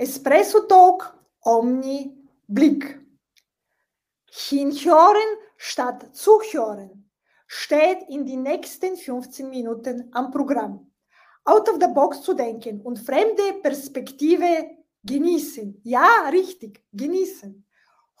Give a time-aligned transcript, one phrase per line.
[0.00, 2.16] Espresso Talk Omni
[2.46, 2.98] Blick.
[4.30, 7.10] Hinhören statt zuhören
[7.46, 10.90] steht in den nächsten 15 Minuten am Programm.
[11.44, 14.70] Out of the box zu denken und fremde Perspektive
[15.02, 15.82] genießen.
[15.84, 17.62] Ja, richtig, genießen.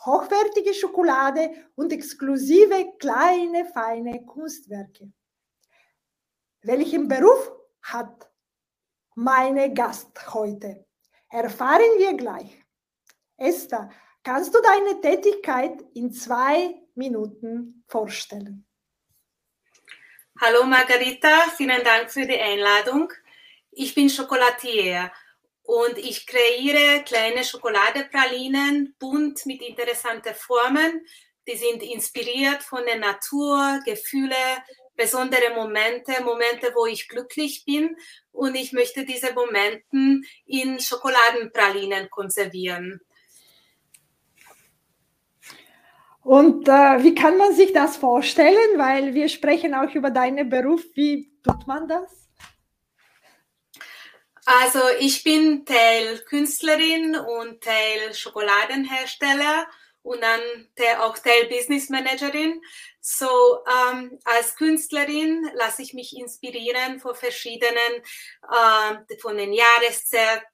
[0.04, 5.10] Hochwertige Schokolade und exklusive kleine, feine Kunstwerke.
[6.60, 7.50] Welchen Beruf
[7.80, 8.30] hat
[9.14, 10.84] meine Gast heute?
[11.30, 12.64] Erfahren wir gleich.
[13.36, 13.88] Esther,
[14.24, 18.66] kannst du deine Tätigkeit in zwei Minuten vorstellen?
[20.40, 23.12] Hallo Margarita, vielen Dank für die Einladung.
[23.70, 25.12] Ich bin Chocolatier
[25.62, 31.06] und ich kreiere kleine Schokoladepralinen, bunt mit interessanten Formen.
[31.46, 34.34] Die sind inspiriert von der Natur, Gefühle,
[35.00, 37.96] besondere Momente, Momente, wo ich glücklich bin.
[38.32, 43.00] Und ich möchte diese Momente in Schokoladenpralinen konservieren.
[46.22, 48.76] Und äh, wie kann man sich das vorstellen?
[48.76, 50.82] Weil wir sprechen auch über deinen Beruf.
[50.94, 52.28] Wie tut man das?
[54.44, 59.66] Also ich bin Teil Künstlerin und Teil Schokoladenhersteller
[60.02, 60.40] und dann
[61.00, 62.62] auch Teil Business Managerin.
[63.00, 68.02] So ähm, als Künstlerin lasse ich mich inspirieren von verschiedenen,
[68.50, 70.46] äh, von den Jahreszeiten,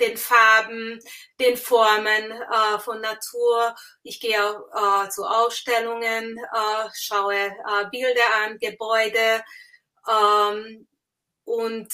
[0.00, 0.98] den Farben,
[1.38, 3.74] den Formen äh, von Natur.
[4.02, 9.44] Ich gehe äh, zu Ausstellungen, äh, schaue äh, Bilder an, Gebäude
[10.08, 10.88] ähm,
[11.44, 11.88] und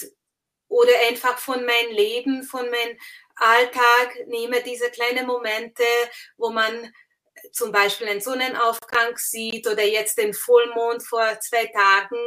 [0.69, 2.97] oder einfach von meinem Leben, von meinem
[3.37, 5.83] Alltag nehme diese kleinen Momente,
[6.37, 6.91] wo man
[7.51, 12.17] zum Beispiel einen Sonnenaufgang sieht oder jetzt den Vollmond vor zwei Tagen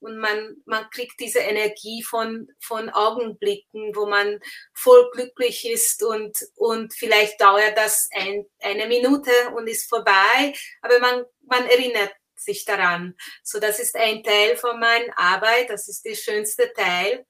[0.00, 4.40] und man, man kriegt diese Energie von, von Augenblicken, wo man
[4.72, 10.98] voll glücklich ist und, und vielleicht dauert das ein, eine Minute und ist vorbei, aber
[11.00, 13.14] man, man erinnert sich daran.
[13.42, 17.26] So, das ist ein Teil von meiner Arbeit, das ist der schönste Teil.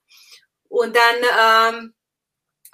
[0.69, 1.95] Und dann ähm,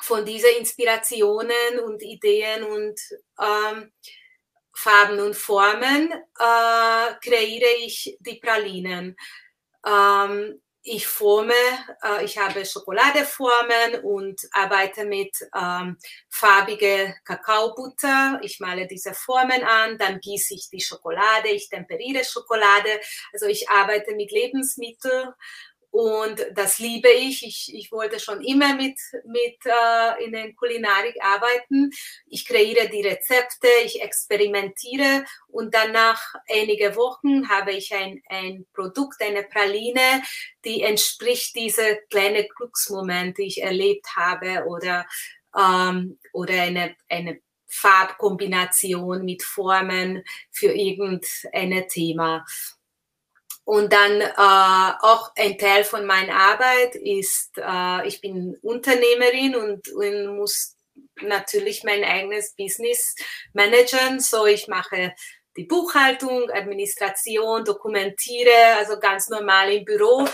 [0.00, 3.00] von diesen Inspirationen und Ideen und
[3.40, 3.92] ähm,
[4.74, 9.16] Farben und Formen äh, kreiere ich die Pralinen.
[9.86, 11.52] Ähm, ich forme,
[12.04, 15.96] äh, ich habe Schokoladeformen und arbeite mit ähm,
[16.30, 18.38] farbige Kakaobutter.
[18.42, 23.00] Ich male diese Formen an, dann gieße ich die Schokolade, ich temperiere Schokolade.
[23.32, 25.32] Also ich arbeite mit Lebensmitteln
[25.96, 27.42] und das liebe ich.
[27.42, 31.90] Ich, ich wollte schon immer mit, mit äh, in der Kulinarik arbeiten.
[32.26, 38.66] Ich kreiere die Rezepte, ich experimentiere und dann nach einigen Wochen habe ich ein, ein
[38.74, 40.22] Produkt, eine Praline,
[40.66, 45.06] die entspricht diese kleinen Glücksmomente, die ich erlebt habe oder,
[45.58, 52.44] ähm, oder eine, eine Farbkombination mit Formen für irgendein Thema.
[53.66, 59.88] Und dann äh, auch ein Teil von meiner Arbeit ist, äh, ich bin Unternehmerin und,
[59.88, 60.76] und muss
[61.20, 63.16] natürlich mein eigenes Business
[63.54, 64.20] managen.
[64.20, 65.12] So ich mache
[65.56, 70.28] die Buchhaltung, Administration, dokumentiere, also ganz normal im Büro.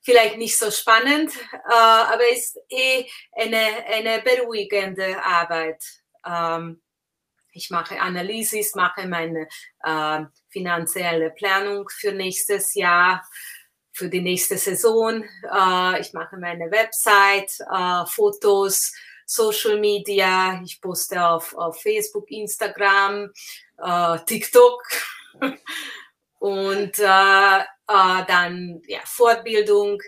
[0.00, 5.84] Vielleicht nicht so spannend, äh, aber ist eh eine, eine beruhigende Arbeit.
[6.24, 6.80] Ähm,
[7.52, 9.46] ich mache Analysis, mache meine
[9.84, 10.20] äh,
[10.58, 13.24] finanzielle Planung für nächstes Jahr,
[13.92, 15.22] für die nächste Saison.
[15.22, 18.92] Äh, ich mache meine Website, äh, Fotos,
[19.24, 20.60] Social Media.
[20.64, 23.30] Ich poste auf, auf Facebook, Instagram,
[23.76, 24.82] äh, TikTok.
[26.40, 30.00] Und dann ja, Fortbildung,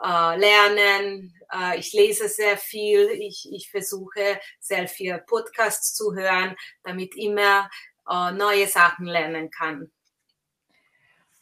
[0.00, 1.34] Lernen,
[1.76, 7.68] ich lese sehr viel, ich, ich versuche sehr viel Podcasts zu hören, damit immer
[8.08, 9.90] äh, neue Sachen lernen kann.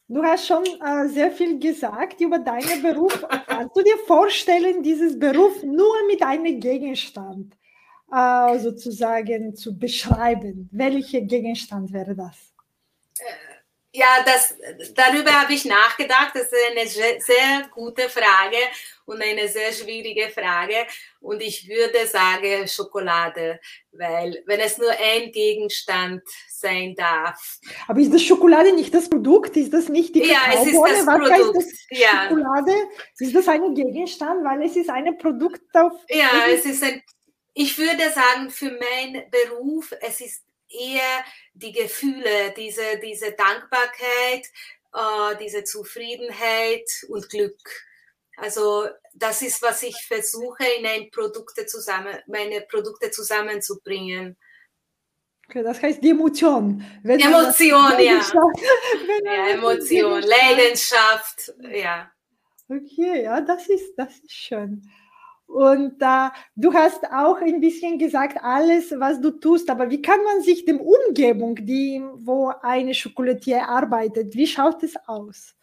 [0.07, 3.25] Du hast schon äh, sehr viel gesagt über deinen Beruf.
[3.47, 7.57] Kannst du dir vorstellen, dieses Beruf nur mit einem Gegenstand
[8.13, 10.69] äh, sozusagen zu beschreiben?
[10.73, 12.53] Welcher Gegenstand wäre das?
[13.97, 14.57] Ja, das,
[14.93, 16.33] darüber habe ich nachgedacht.
[16.35, 18.57] Das ist eine sehr gute Frage
[19.05, 20.75] und eine sehr schwierige Frage.
[21.21, 23.61] Und ich würde sagen Schokolade,
[23.93, 27.61] weil wenn es nur ein Gegenstand sein darf.
[27.87, 29.57] Aber ist das Schokolade nicht das Produkt?
[29.57, 31.57] Ist das nicht die Ja, es ist das Was Produkt.
[31.57, 32.29] Das ja.
[32.29, 32.75] Schokolade?
[33.21, 34.45] Ist das ein Gegenstand?
[34.45, 35.93] Weil es ist ein Produkt auf...
[36.09, 37.01] Ja, es ist ein...
[37.53, 40.44] Ich würde sagen, für meinen Beruf, es ist
[40.75, 41.25] eher
[41.55, 44.47] die Gefühle, diese, diese Dankbarkeit,
[44.93, 47.59] äh, diese Zufriedenheit und Glück.
[48.37, 54.37] Also das ist, was ich versuche, in ein Produkte zusammen, meine Produkte zusammenzubringen.
[55.49, 56.85] Okay, das heißt die Emotion.
[57.03, 58.21] Wenn Emotion, ja.
[59.25, 59.49] ja.
[59.51, 62.11] Emotion, Leidenschaft, ja.
[62.69, 64.83] Okay, ja, das ist, das ist schön.
[65.47, 70.23] Und äh, du hast auch ein bisschen gesagt, alles, was du tust, aber wie kann
[70.25, 75.55] man sich dem Umgebung, die, wo eine Schokolatier arbeitet, wie schaut es aus?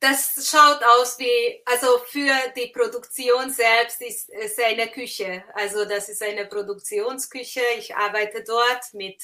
[0.00, 5.44] Das schaut aus wie, also für die Produktion selbst ist es eine Küche.
[5.54, 7.62] Also das ist eine Produktionsküche.
[7.78, 9.22] Ich arbeite dort mit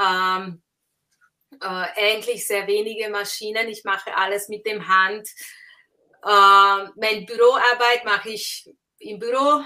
[0.00, 0.62] ähm,
[1.60, 3.68] äh, eigentlich sehr wenige Maschinen.
[3.68, 5.28] Ich mache alles mit dem Hand.
[6.24, 8.68] Äh, mein Büroarbeit mache ich
[8.98, 9.62] im Büro.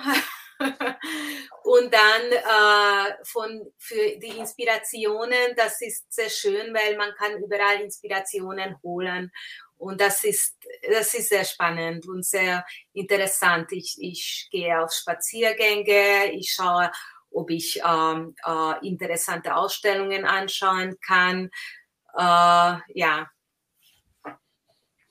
[1.65, 7.81] und dann äh, von, für die Inspirationen, das ist sehr schön, weil man kann überall
[7.81, 9.33] Inspirationen holen.
[9.77, 10.57] Und das ist,
[10.89, 13.73] das ist sehr spannend und sehr interessant.
[13.73, 16.91] Ich, ich gehe auf Spaziergänge, ich schaue,
[17.33, 21.51] ob ich ähm, äh, interessante Ausstellungen anschauen kann.
[22.15, 23.29] Äh, ja,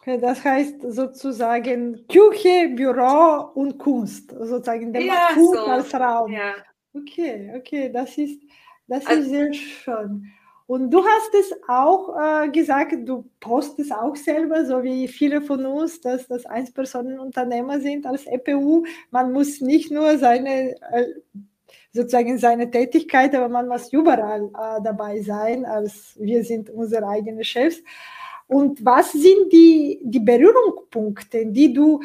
[0.05, 5.65] das heißt sozusagen Küche, Büro und Kunst, sozusagen der ja, Kunst so.
[5.65, 6.31] als Raum.
[6.31, 6.53] Ja.
[6.93, 8.41] Okay, okay, das ist,
[8.87, 10.25] das also, ist sehr schön.
[10.67, 15.65] Und du hast es auch äh, gesagt, du postest auch selber, so wie viele von
[15.65, 18.85] uns, dass das Einpersonenunternehmer sind als EPU.
[19.09, 21.07] Man muss nicht nur seine äh,
[21.91, 27.43] sozusagen seine Tätigkeit, aber man muss überall äh, dabei sein, als wir sind unsere eigenen
[27.43, 27.83] Chefs.
[28.51, 32.01] Und was sind die, die Berührungspunkte, die du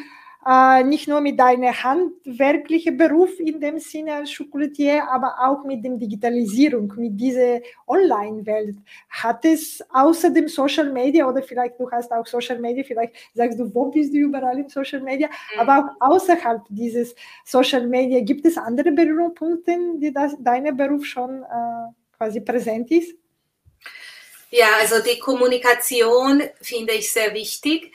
[0.47, 5.83] äh, nicht nur mit deinem handwerklichen Beruf in dem Sinne als Schokolatier, aber auch mit
[5.83, 8.77] der Digitalisierung, mit dieser Online-Welt.
[9.09, 13.59] Hat es außer dem Social Media oder vielleicht du hast auch Social Media, vielleicht sagst
[13.59, 15.59] du, wo bist du überall im Social Media, mhm.
[15.59, 21.43] aber auch außerhalb dieses Social Media, gibt es andere Berührungspunkte, die das, dein Beruf schon
[21.43, 23.13] äh, quasi präsent ist?
[24.49, 27.93] Ja, also die Kommunikation finde ich sehr wichtig.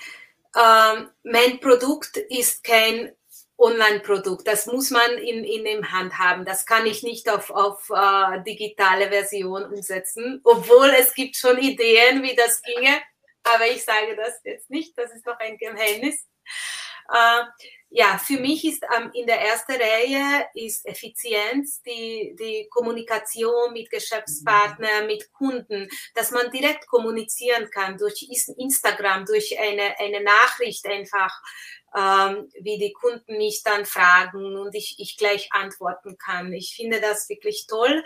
[0.54, 3.12] Ähm, mein Produkt ist kein
[3.56, 4.46] Online-Produkt.
[4.46, 6.44] Das muss man in, in dem Hand haben.
[6.44, 12.22] Das kann ich nicht auf, auf äh, digitale Version umsetzen, obwohl es gibt schon Ideen,
[12.22, 13.00] wie das ginge.
[13.44, 14.96] Aber ich sage das jetzt nicht.
[14.98, 16.26] Das ist noch ein Geheimnis.
[17.08, 17.44] Äh,
[17.94, 23.90] ja, für mich ist ähm, in der ersten Reihe ist Effizienz, die, die Kommunikation mit
[23.90, 31.38] Geschäftspartnern, mit Kunden, dass man direkt kommunizieren kann durch Instagram, durch eine, eine Nachricht einfach,
[31.94, 36.50] ähm, wie die Kunden mich dann fragen und ich, ich gleich antworten kann.
[36.54, 38.02] Ich finde das wirklich toll.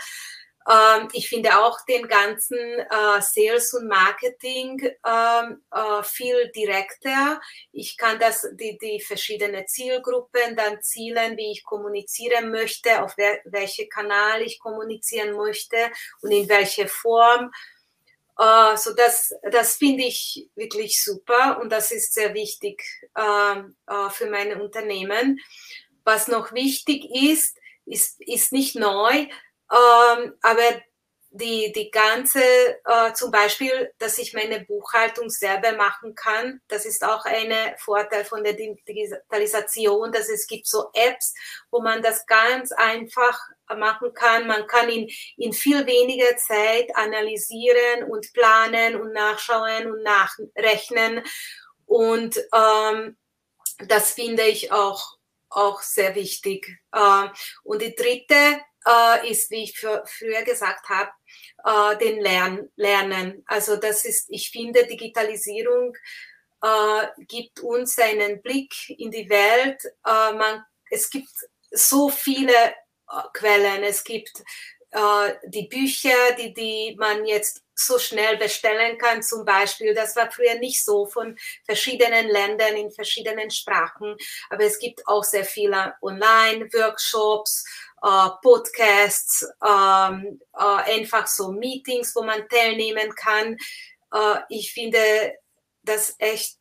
[0.68, 7.40] Ähm, ich finde auch den ganzen äh, Sales und Marketing ähm, äh, viel direkter.
[7.72, 13.40] Ich kann das, die, die verschiedenen Zielgruppen dann zielen, wie ich kommunizieren möchte, auf wer,
[13.44, 15.76] welche Kanal ich kommunizieren möchte
[16.22, 17.50] und in welche Form.
[18.38, 22.84] Uh, so das, das finde ich wirklich super und das ist sehr wichtig
[23.18, 25.40] uh, für meine Unternehmen.
[26.04, 29.26] Was noch wichtig ist, ist, ist nicht neu,
[29.70, 30.82] ähm, aber
[31.36, 37.04] die, die ganze, äh, zum Beispiel, dass ich meine Buchhaltung selber machen kann, das ist
[37.04, 41.34] auch ein Vorteil von der Digitalisation, dass es gibt so Apps,
[41.70, 43.38] wo man das ganz einfach
[43.76, 44.46] machen kann.
[44.46, 51.22] Man kann in, in viel weniger Zeit analysieren und planen und nachschauen und nachrechnen.
[51.84, 53.16] Und ähm,
[53.88, 55.16] das finde ich auch,
[55.50, 56.78] auch sehr wichtig.
[56.92, 57.28] Äh,
[57.62, 61.10] und die dritte äh, ist, wie ich für, früher gesagt habe,
[61.64, 63.42] äh, den Lern Lernen.
[63.46, 65.96] Also das ist, ich finde, Digitalisierung
[66.62, 69.84] äh, gibt uns einen Blick in die Welt.
[70.04, 71.32] Äh, man, es gibt
[71.70, 73.82] so viele äh, Quellen.
[73.82, 74.42] Es gibt
[74.90, 79.94] äh, die Bücher, die, die man jetzt so schnell bestellen kann, zum Beispiel.
[79.94, 84.16] Das war früher nicht so von verschiedenen Ländern in verschiedenen Sprachen.
[84.48, 87.64] Aber es gibt auch sehr viele Online-Workshops,
[88.42, 93.56] Podcasts, ähm, äh, einfach so Meetings, wo man teilnehmen kann.
[94.12, 94.98] Äh, ich finde
[95.82, 96.58] das echt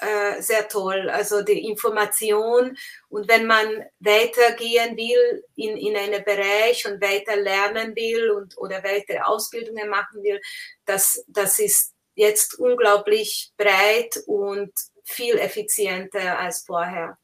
[0.00, 1.10] äh, sehr toll.
[1.10, 2.76] Also die Information
[3.08, 8.82] und wenn man weitergehen will in, in einen Bereich und weiter lernen will und oder
[8.82, 10.40] weitere Ausbildungen machen will,
[10.84, 14.72] das, das ist jetzt unglaublich breit und
[15.04, 17.16] viel effizienter als vorher.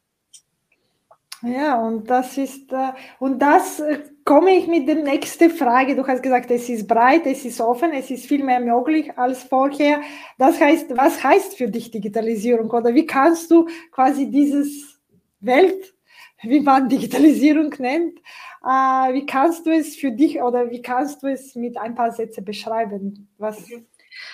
[1.44, 5.94] Ja, und das ist, äh, und das äh, komme ich mit der nächsten Frage.
[5.94, 9.42] Du hast gesagt, es ist breit, es ist offen, es ist viel mehr möglich als
[9.42, 10.00] vorher.
[10.38, 14.98] Das heißt, was heißt für dich Digitalisierung oder wie kannst du quasi dieses
[15.40, 15.94] Welt,
[16.42, 18.18] wie man Digitalisierung nennt,
[18.64, 22.12] äh, wie kannst du es für dich oder wie kannst du es mit ein paar
[22.12, 23.28] Sätzen beschreiben?
[23.36, 23.58] Was?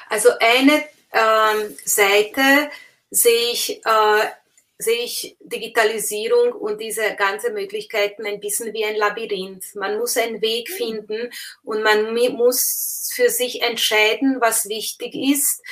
[0.08, 0.74] Also eine
[1.12, 2.70] ähm, Seite
[3.10, 4.39] sehe ich äh,
[4.80, 9.74] sehe ich Digitalisierung und diese ganzen Möglichkeiten ein bisschen wie ein Labyrinth.
[9.74, 10.74] Man muss einen Weg mhm.
[10.74, 11.30] finden
[11.62, 15.62] und man muss für sich entscheiden, was wichtig ist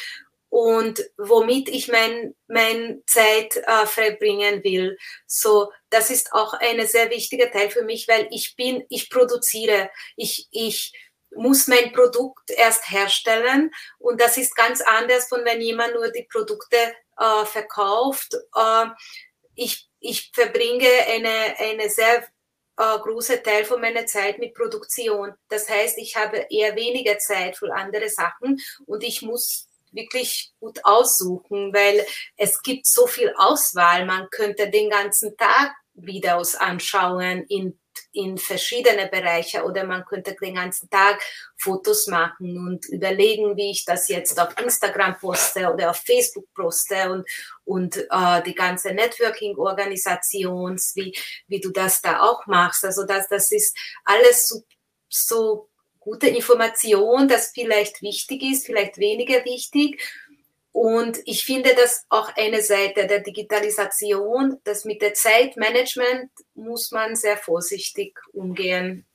[0.50, 4.98] und womit ich mein, mein Zeit äh, verbringen will.
[5.26, 9.90] So, das ist auch ein sehr wichtiger Teil für mich, weil ich bin, ich produziere,
[10.16, 10.92] ich, ich
[11.34, 16.26] muss mein Produkt erst herstellen und das ist ganz anders von wenn jemand nur die
[16.30, 16.76] Produkte
[17.18, 18.34] äh, verkauft.
[18.54, 18.86] Äh,
[19.54, 22.24] ich, ich verbringe eine, eine sehr
[22.76, 25.34] äh, große Teil von meiner Zeit mit Produktion.
[25.48, 30.84] Das heißt, ich habe eher weniger Zeit für andere Sachen und ich muss wirklich gut
[30.84, 32.06] aussuchen, weil
[32.36, 34.06] es gibt so viel Auswahl.
[34.06, 37.78] Man könnte den ganzen Tag Videos anschauen in
[38.12, 41.20] in verschiedene Bereiche oder man könnte den ganzen Tag
[41.56, 47.10] Fotos machen und überlegen, wie ich das jetzt auf Instagram poste oder auf Facebook poste
[47.10, 47.28] und,
[47.64, 52.84] und äh, die ganze Networking-Organisation, wie, wie du das da auch machst.
[52.84, 54.62] Also das, das ist alles so,
[55.08, 60.00] so gute Information, das vielleicht wichtig ist, vielleicht weniger wichtig.
[60.72, 67.16] Und ich finde das auch eine Seite der Digitalisation, dass mit der Zeitmanagement muss man
[67.16, 69.06] sehr vorsichtig umgehen.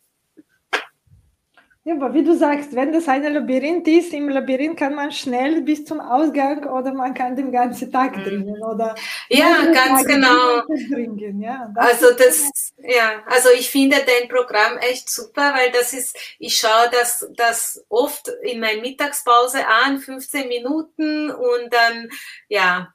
[1.86, 5.62] Ja, aber wie du sagst, wenn das ein Labyrinth ist, im Labyrinth kann man schnell
[5.64, 8.24] bis zum Ausgang oder man kann den ganzen Tag mhm.
[8.24, 8.96] dringen oder
[9.28, 10.62] ja, ganz Tage genau.
[10.66, 11.70] Dringen, ja.
[11.76, 16.58] Das also das, ja, also ich finde dein Programm echt super, weil das ist, ich
[16.58, 22.08] schaue das, das oft in meiner Mittagspause an, 15 Minuten und dann,
[22.48, 22.94] ja,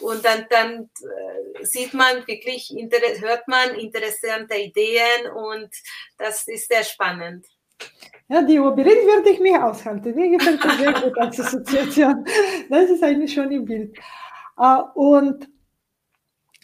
[0.00, 2.74] und dann, dann äh, sieht man wirklich,
[3.20, 5.70] hört man interessante Ideen und
[6.18, 7.46] das ist sehr spannend.
[8.28, 10.14] Ja, die Labyrinth würde ich mir aushalten.
[10.14, 12.24] Mir gefällt das sehr gut als Assoziation.
[12.68, 13.96] Das ist eigentlich schon im Bild.
[14.58, 15.48] Äh, und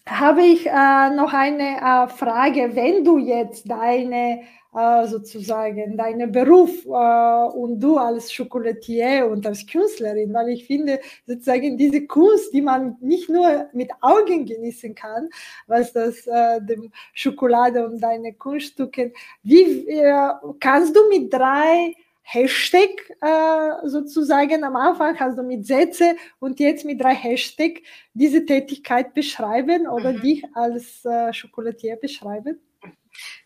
[0.08, 2.74] habe ich äh, noch eine äh, Frage.
[2.74, 4.42] Wenn du jetzt deine
[4.72, 11.76] sozusagen deinen Beruf äh, und du als Chocolatier und als Künstlerin, weil ich finde sozusagen
[11.76, 15.28] diese Kunst, die man nicht nur mit Augen genießen kann,
[15.66, 19.12] was das äh, dem Schokolade und deine Kunststücke,
[19.42, 22.88] wie äh, kannst du mit drei Hashtag
[23.20, 27.82] äh, sozusagen am Anfang hast du mit Sätze und jetzt mit drei Hashtag
[28.14, 30.22] diese Tätigkeit beschreiben oder mhm.
[30.22, 32.58] dich als äh, Chocolatier beschreiben?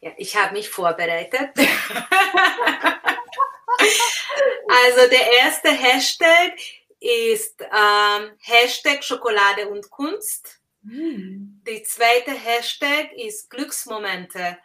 [0.00, 1.50] Ja, ich habe mich vorbereitet.
[4.68, 6.58] also der erste Hashtag
[7.00, 10.60] ist ähm, Hashtag Schokolade und Kunst.
[10.82, 11.62] Mm.
[11.66, 14.58] Die zweite Hashtag ist Glücksmomente.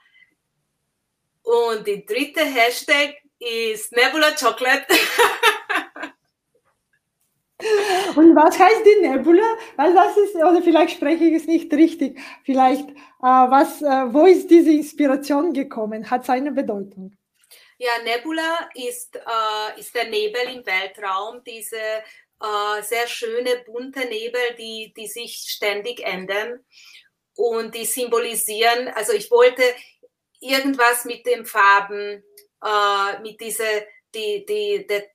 [1.43, 4.86] Und die dritte Hashtag ist Nebula Chocolate.
[8.15, 9.58] Und was heißt die Nebula?
[9.75, 12.20] Weil das ist, oder vielleicht spreche ich es nicht richtig.
[12.44, 16.10] Vielleicht, äh, was, äh, wo ist diese Inspiration gekommen?
[16.10, 17.15] Hat es eine Bedeutung?
[17.77, 24.41] Ja, Nebula ist, äh, ist der Nebel im Weltraum, diese äh, sehr schöne bunte Nebel,
[24.58, 26.63] die, die sich ständig ändern
[27.36, 29.63] und die symbolisieren, also ich wollte
[30.39, 32.24] irgendwas mit den Farben,
[32.63, 33.82] äh, mit dieser,
[34.13, 35.06] die, die, der,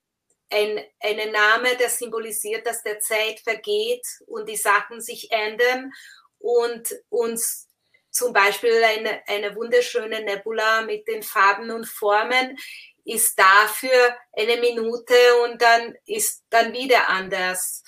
[0.50, 5.92] ein, einen Name, der symbolisiert, dass der Zeit vergeht und die Sachen sich ändern
[6.38, 7.68] und uns
[8.10, 12.56] zum Beispiel eine, eine wunderschöne Nebula mit den Farben und Formen
[13.04, 17.84] ist dafür eine Minute und dann ist dann wieder anders.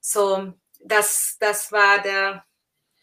[0.00, 2.45] So, das, das war der,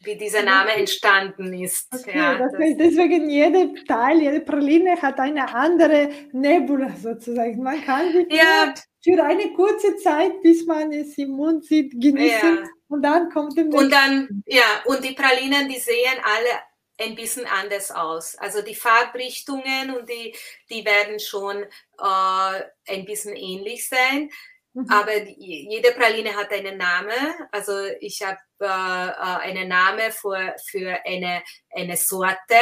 [0.03, 1.87] wie dieser Name entstanden ist.
[1.93, 7.63] Okay, ja, das heißt, deswegen jede Teil, jede Praline hat eine andere Nebula sozusagen.
[7.63, 8.73] Man kann sie ja.
[9.01, 12.69] für eine kurze Zeit, bis man es im Mund sieht, genießen ja.
[12.89, 16.59] und dann kommt der Und dann, ja, und die Pralinen, die sehen alle
[16.99, 18.35] ein bisschen anders aus.
[18.35, 20.35] Also die Farbrichtungen und die,
[20.69, 24.29] die werden schon äh, ein bisschen ähnlich sein.
[24.73, 24.89] Mhm.
[24.89, 27.33] Aber die, jede Praline hat einen Namen.
[27.51, 32.59] Also ich habe äh, äh, einen Namen für, für eine, eine Sorte.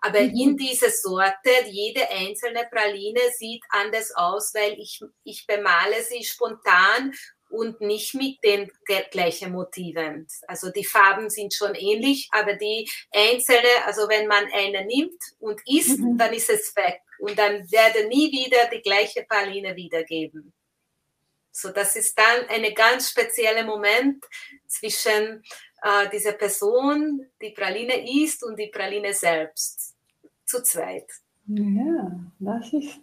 [0.00, 0.34] Aber mhm.
[0.34, 7.12] in dieser Sorte, jede einzelne Praline sieht anders aus, weil ich, ich bemale sie spontan
[7.52, 8.70] und nicht mit den
[9.10, 10.26] gleichen Motiven.
[10.48, 15.60] Also die Farben sind schon ähnlich, aber die einzelne, also wenn man eine nimmt und
[15.66, 16.18] isst, mhm.
[16.18, 20.52] dann ist es weg und dann werde nie wieder die gleiche Praline wiedergeben.
[21.52, 24.24] So, das ist dann ein ganz spezieller Moment
[24.66, 25.42] zwischen
[25.82, 29.94] äh, dieser Person, die Praline isst und die Praline selbst.
[30.46, 31.06] Zu zweit.
[31.46, 33.00] Ja, das ist,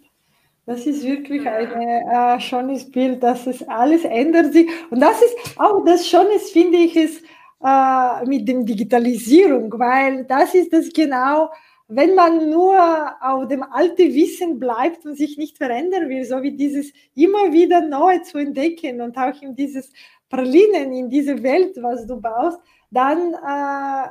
[0.66, 4.68] das ist wirklich ein äh, schönes Bild, dass es alles ändert sich.
[4.90, 7.22] Und das ist auch das Schöne, finde ich, ist
[7.62, 11.50] äh, mit der Digitalisierung, weil das ist das genau,
[11.90, 12.76] wenn man nur
[13.20, 17.80] auf dem alten Wissen bleibt und sich nicht verändern will, so wie dieses immer wieder
[17.80, 19.92] neu zu entdecken und auch in dieses
[20.28, 22.60] Pralinen, in diese Welt, was du baust,
[22.92, 24.08] dann äh,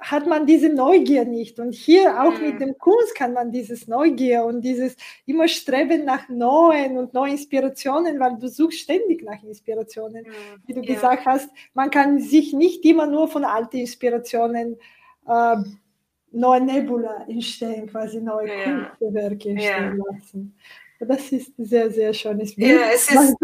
[0.00, 1.60] hat man diese Neugier nicht.
[1.60, 2.46] Und hier auch mhm.
[2.46, 7.32] mit dem Kunst kann man dieses Neugier und dieses immer Streben nach neuen und neuen
[7.32, 10.24] Inspirationen, weil du suchst ständig nach Inspirationen.
[10.24, 10.62] Mhm.
[10.66, 10.94] Wie du ja.
[10.94, 14.76] gesagt hast, man kann sich nicht immer nur von alten Inspirationen
[15.28, 15.56] äh,
[16.32, 18.64] neue Nebula entstehen, quasi neue ja.
[18.98, 20.04] Kunstwerke entstehen ja.
[20.12, 20.58] lassen.
[21.00, 22.80] Das ist sehr, sehr schönes Bild.
[22.80, 23.36] Ja, es ist,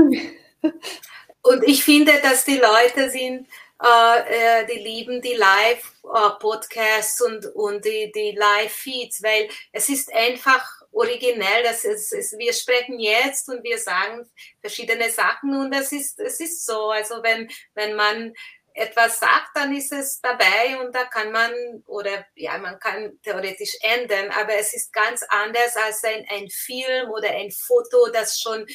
[1.42, 3.46] und ich finde, dass die Leute sind,
[3.82, 10.82] äh, äh, die lieben die Live-Podcasts und, und die, die Live-Feeds, weil es ist einfach
[10.92, 11.62] originell.
[11.62, 14.28] Das ist, ist, wir sprechen jetzt und wir sagen
[14.60, 16.90] verschiedene Sachen und es ist, es ist so.
[16.90, 18.34] Also wenn, wenn man
[18.78, 21.52] etwas sagt, dann ist es dabei und da kann man,
[21.86, 27.10] oder ja, man kann theoretisch ändern, aber es ist ganz anders als ein, ein Film
[27.10, 28.66] oder ein Foto, das schon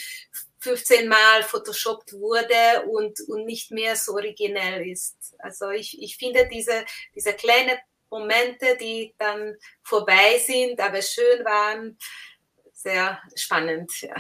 [0.60, 5.36] 15 Mal photoshoppt wurde und, und nicht mehr so originell ist.
[5.40, 7.78] Also ich, ich finde diese, diese kleinen
[8.10, 11.98] Momente, die dann vorbei sind, aber schön waren,
[12.72, 13.92] sehr spannend.
[14.02, 14.16] Ja.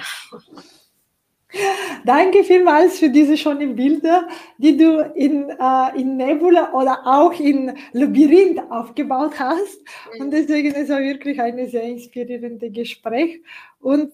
[2.06, 7.78] Danke vielmals für diese schönen Bilder, die du in, äh, in Nebula oder auch in
[7.92, 9.80] Labyrinth aufgebaut hast.
[10.20, 13.42] Und deswegen ist es wirklich ein sehr inspirierendes Gespräch.
[13.80, 14.12] Und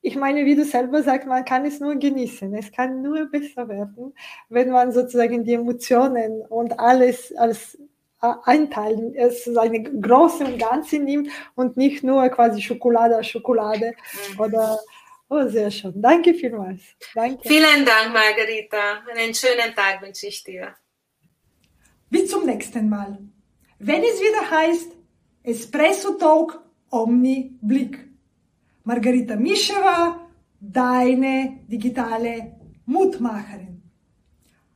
[0.00, 2.54] ich meine, wie du selber sagst, man kann es nur genießen.
[2.54, 4.14] Es kann nur besser werden,
[4.48, 7.78] wenn man sozusagen die Emotionen und alles als
[8.22, 13.92] äh, einteilen, es eine große und ganze nimmt und nicht nur quasi Schokolade Schokolade
[14.34, 14.40] mhm.
[14.40, 14.78] oder
[15.30, 16.00] Oh, sehr schön.
[16.00, 16.80] Danke vielmals.
[17.14, 17.46] Danke.
[17.46, 19.02] Vielen Dank, Margarita.
[19.14, 20.74] Einen schönen Tag wünsche ich dir.
[22.08, 23.18] Bis zum nächsten Mal.
[23.78, 24.92] Wenn es wieder heißt
[25.42, 28.08] Espresso Talk Omni Blick.
[28.84, 33.82] Margarita Mischewa, deine digitale Mutmacherin.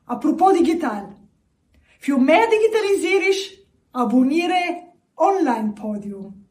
[0.05, 1.17] Apropos digital.
[1.99, 3.59] Für mehr Digitalisierisch
[3.93, 6.42] abonniere Online Podium.